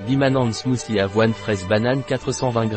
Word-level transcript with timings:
Bimanand 0.00 0.52
Smoothie 0.52 0.98
Avoine 0.98 1.32
Fraise 1.32 1.66
Banane 1.66 2.02
420 2.02 2.70
g. 2.70 2.76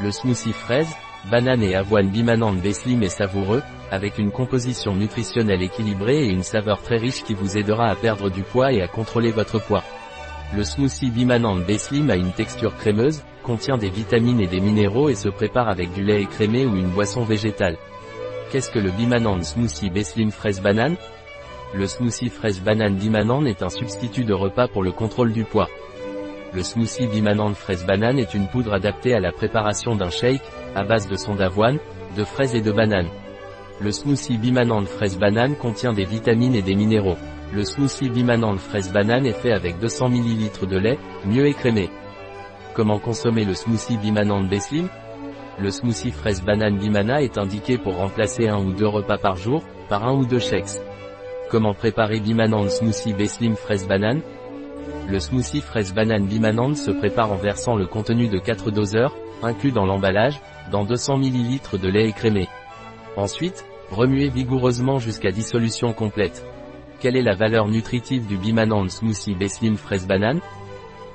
Le 0.00 0.10
smoothie 0.10 0.52
fraise, 0.52 0.88
banane 1.28 1.62
et 1.62 1.74
avoine 1.74 2.08
Bimanand 2.08 2.52
Beslim 2.52 3.02
est 3.02 3.08
savoureux, 3.08 3.62
avec 3.90 4.16
une 4.16 4.30
composition 4.30 4.94
nutritionnelle 4.94 5.60
équilibrée 5.60 6.24
et 6.24 6.30
une 6.30 6.44
saveur 6.44 6.80
très 6.82 6.98
riche 6.98 7.24
qui 7.24 7.34
vous 7.34 7.58
aidera 7.58 7.88
à 7.88 7.96
perdre 7.96 8.30
du 8.30 8.42
poids 8.42 8.72
et 8.72 8.80
à 8.80 8.86
contrôler 8.86 9.32
votre 9.32 9.58
poids. 9.58 9.82
Le 10.56 10.64
smoothie 10.64 11.10
Bimanand 11.10 11.56
Beslim 11.56 12.08
a 12.10 12.16
une 12.16 12.32
texture 12.32 12.76
crémeuse, 12.76 13.22
contient 13.42 13.76
des 13.76 13.90
vitamines 13.90 14.40
et 14.40 14.46
des 14.46 14.60
minéraux 14.60 15.08
et 15.08 15.16
se 15.16 15.28
prépare 15.28 15.68
avec 15.68 15.92
du 15.92 16.04
lait 16.04 16.22
écrémé 16.22 16.64
ou 16.64 16.76
une 16.76 16.90
boisson 16.90 17.24
végétale. 17.24 17.76
Qu'est-ce 18.50 18.70
que 18.70 18.78
le 18.78 18.92
Bimanand 18.92 19.42
Smoothie 19.42 19.90
Beslim 19.90 20.30
Fraise 20.30 20.62
Banane? 20.62 20.96
Le 21.74 21.86
smoothie 21.86 22.30
fraise 22.30 22.62
banane 22.62 22.94
Bimanand 22.94 23.44
est 23.44 23.62
un 23.62 23.68
substitut 23.68 24.24
de 24.24 24.32
repas 24.32 24.68
pour 24.68 24.82
le 24.82 24.90
contrôle 24.90 25.32
du 25.32 25.44
poids. 25.44 25.68
Le 26.54 26.62
smoothie 26.62 27.06
Bimanand 27.06 27.52
fraise 27.52 27.84
banane 27.84 28.18
est 28.18 28.32
une 28.32 28.48
poudre 28.48 28.72
adaptée 28.72 29.12
à 29.12 29.20
la 29.20 29.32
préparation 29.32 29.94
d'un 29.94 30.08
shake, 30.08 30.40
à 30.74 30.82
base 30.82 31.06
de 31.06 31.16
son 31.16 31.34
d'avoine, 31.34 31.78
de 32.16 32.24
fraises 32.24 32.54
et 32.54 32.62
de 32.62 32.72
bananes. 32.72 33.10
Le 33.80 33.92
smoothie 33.92 34.38
Bimanand 34.38 34.86
fraise 34.86 35.18
banane 35.18 35.56
contient 35.56 35.92
des 35.92 36.06
vitamines 36.06 36.54
et 36.54 36.62
des 36.62 36.74
minéraux. 36.74 37.18
Le 37.52 37.64
smoothie 37.64 38.08
Bimanand 38.08 38.56
fraise 38.56 38.90
banane 38.90 39.26
est 39.26 39.32
fait 39.32 39.52
avec 39.52 39.78
200 39.78 40.08
ml 40.08 40.66
de 40.66 40.78
lait, 40.78 40.98
mieux 41.26 41.46
écrémé. 41.46 41.90
Comment 42.74 42.98
consommer 42.98 43.44
le 43.44 43.54
smoothie 43.54 43.98
Bimanand 43.98 44.44
Beslim? 44.44 44.88
Le 45.60 45.70
smoothie 45.70 46.12
fraise 46.12 46.42
banane 46.42 46.78
Bimana 46.78 47.20
est 47.20 47.36
indiqué 47.36 47.76
pour 47.76 47.96
remplacer 47.96 48.48
un 48.48 48.58
ou 48.58 48.72
deux 48.72 48.86
repas 48.86 49.18
par 49.18 49.36
jour, 49.36 49.62
par 49.90 50.06
un 50.06 50.14
ou 50.14 50.24
deux 50.24 50.38
shakes. 50.38 50.80
Comment 51.50 51.74
préparer 51.74 52.20
Bimanand 52.20 52.68
Smoothie 52.68 53.12
Beslim 53.12 53.54
fraise 53.56 53.86
banane? 53.86 54.22
Le 55.08 55.20
smoothie 55.20 55.60
fraise 55.60 55.94
banane 55.94 56.26
bimanande 56.26 56.76
se 56.76 56.90
prépare 56.90 57.32
en 57.32 57.36
versant 57.36 57.76
le 57.76 57.86
contenu 57.86 58.28
de 58.28 58.38
4 58.38 58.70
doseurs, 58.70 59.16
inclus 59.42 59.72
dans 59.72 59.86
l'emballage, 59.86 60.40
dans 60.70 60.84
200 60.84 61.18
ml 61.22 61.78
de 61.80 61.88
lait 61.88 62.08
écrémé. 62.08 62.46
Ensuite, 63.16 63.64
remuez 63.90 64.28
vigoureusement 64.28 64.98
jusqu'à 64.98 65.30
dissolution 65.30 65.92
complète. 65.92 66.44
Quelle 67.00 67.16
est 67.16 67.22
la 67.22 67.34
valeur 67.34 67.68
nutritive 67.68 68.26
du 68.26 68.36
bimanande 68.36 68.90
smoothie 68.90 69.34
Beslim 69.34 69.76
fraise 69.76 70.06
banane? 70.06 70.40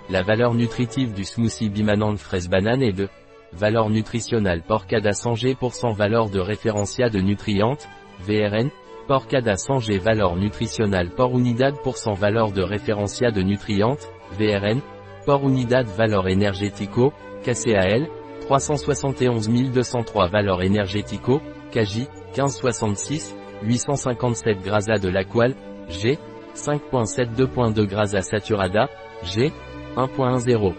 La 0.10 0.24
valeur 0.24 0.54
nutritive 0.54 1.14
du 1.14 1.24
smoothie 1.24 1.70
bimanande 1.70 2.18
fraise 2.18 2.50
banane 2.50 2.82
est 2.82 2.94
de 2.94 3.10
Valeur 3.56 3.92
nutritionnelle 3.92 4.64
porcada 4.64 5.14
100 5.14 5.36
G 5.36 5.58
valeur 5.96 6.32
de 6.32 6.40
référencia 6.40 7.10
de 7.10 7.20
nutrientes, 7.20 7.88
VRN, 8.22 8.72
Porcada 9.08 9.58
100 9.58 9.80
G 9.80 9.98
valeur 9.98 10.36
nutritionnelle 10.36 11.10
Por 11.10 11.34
unidad 11.34 11.76
pour 11.84 11.96
valeur 12.16 12.52
de 12.52 12.62
référencia 12.62 13.32
de 13.32 13.42
nutrientes, 13.42 14.10
VRN, 14.38 14.82
Por 15.26 15.44
unidad 15.44 15.86
valeur 15.98 16.28
énergético, 16.28 17.14
KCAL, 17.44 18.10
371 18.42 19.72
203 19.72 20.28
valeur 20.28 20.62
énergético, 20.62 21.42
KJ, 21.72 22.08
1566, 22.36 23.36
857 23.64 24.62
grasa 24.64 24.94
de 24.98 25.10
l'aqual, 25.10 25.56
G, 25.90 26.18
5.72.2 26.56 27.86
grasa 27.88 28.22
saturada, 28.22 28.90
G, 29.24 29.52
1.10. 29.96 30.74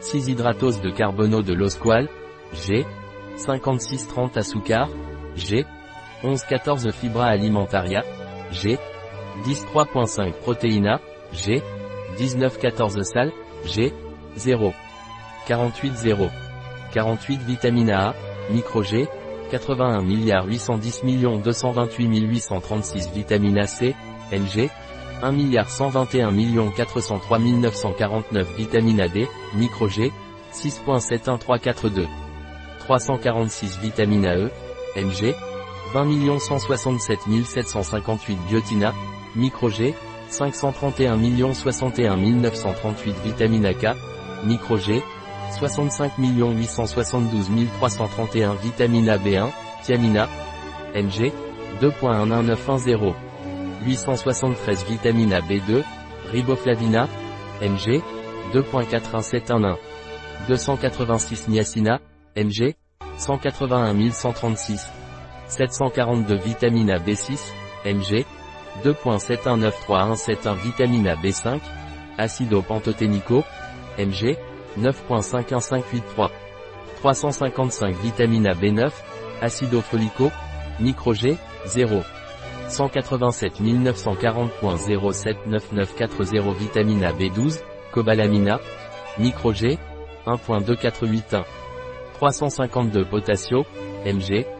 6 0.00 0.28
hydratose 0.28 0.80
de 0.80 0.90
carbono 0.90 1.42
de 1.42 1.52
l'osqual, 1.52 2.08
G, 2.52 2.84
5630 3.36 4.36
asucar, 4.36 4.88
G, 5.36 5.66
11-14 6.22 6.92
Fibra 6.92 7.26
Alimentaria, 7.26 8.04
G, 8.50 8.78
10-3.5 9.44 10.32
Protéina, 10.42 11.00
G, 11.32 11.62
19-14 12.18 13.02
Sal, 13.04 13.32
G, 13.64 13.92
0. 14.36 14.72
48-0. 15.46 16.30
48 16.92 17.40
Vitamine 17.42 17.90
A, 17.90 18.14
Micro 18.50 18.82
G, 18.82 19.06
81 19.52 20.02
milliards 20.02 20.48
810 20.48 21.04
millions 21.04 21.40
228 21.42 22.24
836 22.24 23.10
Vitamine 23.12 23.58
A 23.58 23.66
C, 23.66 23.94
NG, 24.32 24.70
1 25.22 25.32
milliard 25.32 25.68
121 25.68 26.32
millions 26.32 26.70
403 26.72 27.38
949 27.38 28.46
Vitamine 28.56 29.08
D, 29.08 29.26
Micro 29.54 29.88
G, 29.88 30.12
6.71342. 30.52 32.08
346 32.80 33.78
Vitamine 33.78 34.26
AE, 34.26 34.50
NG, 34.96 35.34
20 35.92 36.30
167 36.30 37.44
758 37.44 38.36
Biotina, 38.48 38.94
Micro-G, 39.34 39.94
531 40.30 41.54
061 41.54 42.16
938 42.16 43.14
Vitamine 43.24 43.66
AK, 43.66 43.96
Micro-G, 44.44 45.02
65 45.58 46.12
872 46.18 47.66
331 47.80 48.54
Vitamine 48.62 49.08
AB1, 49.08 49.50
Thiamina, 49.82 50.28
NG, 50.94 51.32
2.11910, 51.80 53.14
873 53.86 54.84
Vitamine 54.88 55.32
AB2, 55.32 55.82
Riboflavina, 56.32 57.08
NG, 57.60 58.00
2.41711, 58.52 59.76
286 60.46 61.48
Niacina, 61.48 62.00
NG, 62.36 62.74
181 63.18 64.12
136. 64.12 64.99
742 65.50 66.36
vitamine 66.36 66.92
A 66.92 66.98
B6, 66.98 67.52
Mg, 67.84 68.24
2.71937171 68.84 70.54
vitamine 70.62 71.10
A 71.10 71.16
B5, 71.16 71.60
acido 72.16 72.62
pantoténico, 72.62 73.44
Mg, 73.98 74.38
9.51583. 74.78 76.30
355 77.02 77.98
vitamine 78.00 78.48
A 78.48 78.54
B9, 78.54 78.92
acido 79.40 79.82
folico, 79.82 80.30
micro 80.78 81.12
G, 81.12 81.36
0. 81.66 82.04
187 82.68 83.60
940.079940 83.60 86.54
vitamine 86.54 87.06
A 87.06 87.12
B12, 87.12 87.60
cobalamina, 87.90 88.60
micro 89.18 89.52
G, 89.52 89.76
1.2481. 90.26 91.44
352 92.20 93.04
potassio, 93.06 93.66
Mg, 94.04 94.59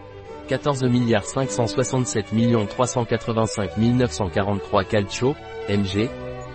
14 0.58 0.88
milliards 0.88 1.32
567 1.32 2.32
millions 2.32 2.66
385 2.66 3.76
943 3.78 4.84
calcio, 4.84 5.36
Mg, 5.68 6.10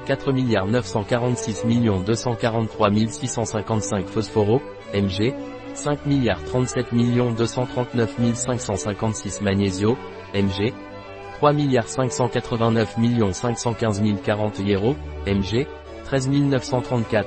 4 0.05 0.33
milliards 0.33 0.69
946 0.69 1.63
millions 1.63 2.03
243 2.03 3.09
655 3.09 4.05
phosphoro, 4.09 4.61
Mg, 4.93 5.33
5 5.75 6.05
milliards 6.05 6.43
37 6.51 6.91
millions 6.91 7.35
239 7.35 8.35
556 8.35 9.39
magnesio, 9.41 9.95
Mg, 10.33 10.73
3 11.39 11.53
milliards 11.53 11.95
589 11.95 12.97
millions 12.97 13.39
515 13.39 14.17
040 14.25 14.61
hierro, 14.61 14.95
Mg, 15.25 15.65
13 16.03 16.49
934, 16.49 17.25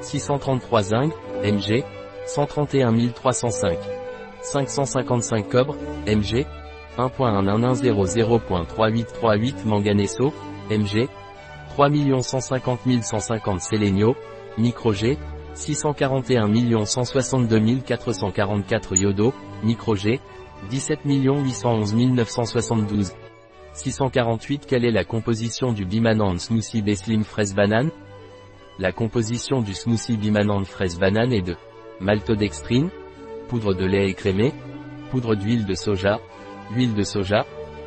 633 0.00 0.82
zinc, 0.82 1.12
Mg, 1.44 1.84
131 2.26 3.12
305. 3.12 3.99
555 4.42 5.48
cobre, 5.48 5.76
Mg, 6.06 6.46
1.1100.3838 6.98 9.66
manganeso, 9.66 10.32
Mg, 10.70 11.08
3 11.76 11.90
150 12.22 13.02
150 13.02 13.60
sélénio, 13.60 14.16
micro 14.58 14.92
G, 14.92 15.16
641 15.54 16.86
162 16.86 17.82
444 17.86 18.96
iodo, 18.96 19.32
micro 19.62 19.94
G, 19.94 20.18
17 20.68 21.00
811 21.04 21.94
972. 21.94 23.12
648 23.72 24.66
Quelle 24.66 24.84
est 24.84 24.90
la 24.90 25.04
composition 25.04 25.72
du 25.72 25.84
bimanand 25.84 26.36
smoothie 26.38 26.82
Beslim 26.82 27.22
fraise 27.22 27.54
banane 27.54 27.90
La 28.78 28.92
composition 28.92 29.62
du 29.62 29.74
smoothie 29.74 30.16
bimanand 30.16 30.64
fraise 30.64 30.98
banane 30.98 31.32
est 31.32 31.42
de 31.42 31.56
maltodextrine, 32.00 32.90
poudre 33.50 33.74
de 33.74 33.84
lait 33.84 34.08
écrémé, 34.08 34.54
poudre 35.10 35.34
d'huile 35.34 35.66
de 35.66 35.74
soja, 35.74 36.20
huile 36.70 36.94
de 36.94 37.02
soja, 37.02 37.44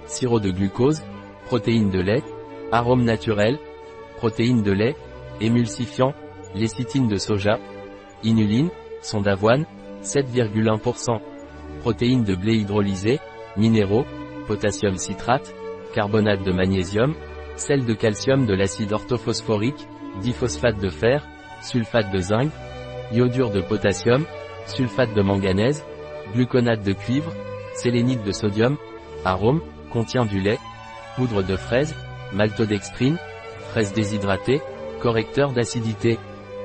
sirop 0.08 0.42
de 0.42 0.52
glucose, 0.52 1.02
protéines 1.46 1.90
de 1.90 2.02
lait, 2.02 2.22
arôme 2.74 3.06
naturel, 3.06 3.58
protéines 4.18 4.62
de 4.62 4.74
lait, 4.74 4.98
émulsifiant, 5.40 6.14
lécithine 6.54 7.08
de 7.08 7.16
soja, 7.16 7.60
inuline, 8.24 8.72
son 9.02 9.22
d'avoine, 9.22 9.66
7,1%, 10.02 11.22
protéines 11.80 12.26
de 12.26 12.36
blé 12.36 12.56
hydrolysé, 12.56 13.20
minéraux, 13.56 14.04
potassium 14.48 14.98
citrate, 14.98 15.56
carbonate 15.94 16.44
de 16.44 16.52
magnésium, 16.52 17.14
sel 17.56 17.86
de 17.86 17.94
calcium 17.94 18.46
de 18.46 18.54
l'acide 18.54 18.92
orthophosphorique, 18.92 19.88
diphosphate 20.22 20.80
de 20.80 20.90
fer, 20.90 21.26
sulfate 21.62 22.12
de 22.12 22.20
zinc, 22.20 22.52
iodure 23.14 23.52
de 23.52 23.62
potassium, 23.62 24.26
sulfate 24.66 25.14
de 25.14 25.22
manganèse, 25.22 25.84
gluconate 26.34 26.84
de 26.84 26.94
cuivre, 26.94 27.32
sélénite 27.76 28.24
de 28.24 28.32
sodium, 28.32 28.78
arôme, 29.26 29.62
contient 29.92 30.26
du 30.26 30.40
lait, 30.40 30.60
poudre 31.16 31.44
de 31.44 31.56
fraise, 31.56 31.96
maltodextrine, 32.34 33.18
fraise 33.72 33.94
déshydratée, 33.94 34.62
correcteur 35.02 35.52
d'acidité, 35.52 36.18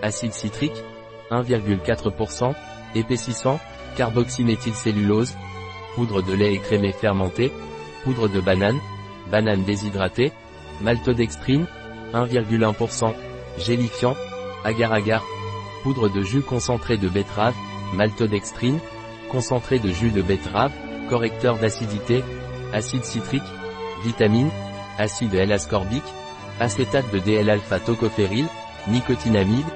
acide 0.03 0.33
citrique, 0.33 0.83
1,4%, 1.31 2.55
épaississant, 2.95 3.61
carboxyméthylcellulose, 3.97 5.35
poudre 5.95 6.23
de 6.23 6.33
lait 6.33 6.55
écrémé 6.55 6.93
fermenté, 6.93 7.53
poudre 8.05 8.29
de 8.29 8.41
banane, 8.41 8.79
banane 9.31 9.65
déshydratée, 9.65 10.33
maltodextrine, 10.81 11.67
1,1%, 12.15 13.13
gélifiant, 13.59 14.15
agar-agar, 14.65 15.25
poudre 15.83 16.09
de 16.09 16.23
jus 16.23 16.43
concentré 16.43 16.97
de 16.97 17.09
betterave, 17.09 17.55
maltodextrine, 17.95 18.79
concentré 19.31 19.79
de 19.79 19.91
jus 19.91 20.11
de 20.11 20.23
betterave, 20.23 20.73
correcteur 21.09 21.59
d'acidité, 21.59 22.23
acide 22.73 23.05
citrique, 23.05 23.43
vitamine, 24.05 24.51
acide 24.99 25.35
L-ascorbique, 25.35 26.03
acétate 26.61 27.11
de 27.13 27.19
DL-alpha-tocophéryl, 27.19 28.47
nicotinamide, 28.89 29.67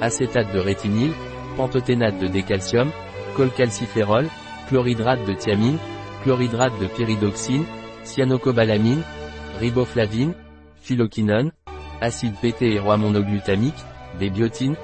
acétate 0.00 0.52
de 0.52 0.58
rétinyle, 0.58 1.12
pantothénate 1.56 2.18
de 2.18 2.26
décalcium, 2.26 2.90
colcalciférol, 3.36 4.26
chlorhydrate 4.68 5.24
de 5.26 5.34
thiamine, 5.34 5.78
chlorhydrate 6.22 6.78
de 6.80 6.86
pyridoxine, 6.86 7.64
cyanocobalamine, 8.04 9.02
riboflavine, 9.60 10.34
phylloquinone, 10.80 11.52
acide 12.00 12.34
PT 12.40 12.62
et 12.62 12.80
des 14.18 14.30
biotines, 14.30 14.76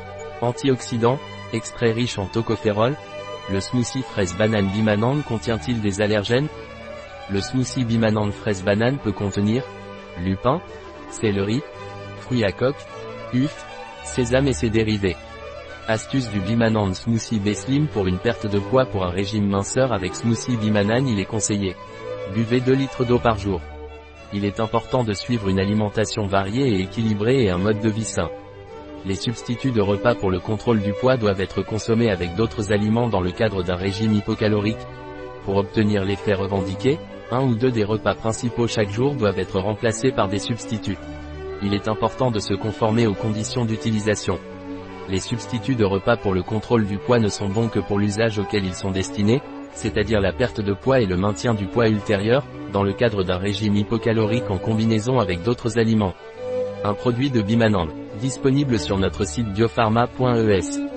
antioxydants, 0.43 1.19
extrait 1.53 1.93
riche 1.93 2.19
en 2.19 2.27
tocophérol, 2.27 2.97
le 3.51 3.61
smoothie 3.61 4.03
fraise 4.03 4.37
banane 4.37 4.69
bimanane 4.69 5.23
contient-il 5.23 5.81
des 5.81 6.01
allergènes? 6.01 6.49
Le 7.31 7.41
smoothie 7.41 7.85
bimanane 7.85 8.33
fraise 8.33 8.63
banane 8.63 8.99
peut 8.99 9.13
contenir 9.13 9.65
lupin, 10.25 10.61
céleri, 11.11 11.63
fruits 12.21 12.45
à 12.45 12.53
coque, 12.53 12.77
uf, 13.33 13.65
sésame 14.05 14.49
et 14.49 14.53
ses 14.53 14.71
dérivés. 14.71 15.17
Astuce 15.89 16.31
du 16.31 16.39
Bimanane 16.41 16.95
Smoothie 16.95 17.41
B-Slim 17.41 17.89
pour 17.89 18.07
une 18.07 18.19
perte 18.19 18.47
de 18.47 18.61
poids 18.61 18.87
pour 18.87 19.05
un 19.05 19.11
régime 19.11 19.49
minceur 19.49 19.93
avec 19.93 20.15
Smoothie 20.15 20.57
Bimanane 20.57 21.09
il 21.09 21.19
est 21.19 21.25
conseillé. 21.25 21.75
Buvez 22.35 22.61
2 22.61 22.73
litres 22.75 23.05
d'eau 23.05 23.19
par 23.19 23.39
jour. 23.39 23.61
Il 24.33 24.45
est 24.45 24.61
important 24.61 25.03
de 25.03 25.13
suivre 25.13 25.49
une 25.49 25.59
alimentation 25.59 26.27
variée 26.27 26.69
et 26.69 26.83
équilibrée 26.83 27.43
et 27.45 27.51
un 27.51 27.59
mode 27.59 27.81
de 27.81 27.89
vie 27.89 28.05
sain. 28.05 28.31
Les 29.07 29.15
substituts 29.15 29.73
de 29.73 29.81
repas 29.81 30.15
pour 30.15 30.31
le 30.31 30.41
contrôle 30.41 30.81
du 30.83 30.93
poids 30.93 31.17
doivent 31.17 31.41
être 31.41 31.63
consommés 31.63 32.11
avec 32.11 32.35
d'autres 32.35 32.71
aliments 32.71 33.09
dans 33.09 33.23
le 33.23 33.31
cadre 33.31 33.63
d'un 33.63 33.77
régime 33.77 34.13
hypocalorique. 34.13 34.77
Pour 35.47 35.57
obtenir 35.57 36.05
l'effet 36.05 36.35
revendiqué, 36.35 36.99
un 37.31 37.43
ou 37.43 37.55
deux 37.55 37.71
des 37.71 37.85
repas 37.85 38.15
principaux 38.15 38.67
chaque 38.67 38.91
jour 38.91 39.15
doivent 39.15 39.39
être 39.39 39.59
remplacés 39.59 40.13
par 40.13 40.29
des 40.29 40.39
substituts. 40.39 40.99
Il 41.63 41.73
est 41.73 41.89
important 41.89 42.31
de 42.31 42.41
se 42.41 42.53
conformer 42.53 43.07
aux 43.07 43.15
conditions 43.15 43.65
d'utilisation. 43.65 44.39
Les 45.09 45.21
substituts 45.21 45.77
de 45.77 45.85
repas 45.85 46.19
pour 46.19 46.35
le 46.35 46.43
contrôle 46.43 46.87
du 46.87 46.99
poids 46.99 47.19
ne 47.19 47.29
sont 47.29 47.49
bons 47.49 47.69
que 47.69 47.81
pour 47.81 47.99
l'usage 47.99 48.39
auquel 48.39 48.67
ils 48.67 48.75
sont 48.75 48.91
destinés, 48.91 49.41
c'est-à-dire 49.73 50.21
la 50.21 50.33
perte 50.33 50.61
de 50.61 50.75
poids 50.75 51.01
et 51.01 51.07
le 51.07 51.17
maintien 51.17 51.55
du 51.55 51.67
poids 51.67 51.89
ultérieur, 51.89 52.45
dans 52.71 52.83
le 52.83 52.93
cadre 52.93 53.25
d'un 53.25 53.39
régime 53.39 53.77
hypocalorique 53.77 54.51
en 54.51 54.59
combinaison 54.59 55.21
avec 55.21 55.43
d'autres 55.43 55.79
aliments. 55.79 56.15
Un 56.85 56.95
produit 56.95 57.31
de 57.31 57.43
Bimanand, 57.43 57.89
disponible 58.21 58.79
sur 58.79 58.99
notre 58.99 59.25
site 59.25 59.53
biopharma.es. 59.53 60.90